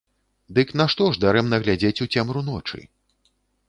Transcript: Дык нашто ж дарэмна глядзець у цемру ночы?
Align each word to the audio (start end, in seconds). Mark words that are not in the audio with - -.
Дык 0.59 0.71
нашто 0.81 1.09
ж 1.17 1.21
дарэмна 1.25 1.61
глядзець 1.67 1.95
у 2.09 2.11
цемру 2.17 2.47
ночы? 2.53 2.87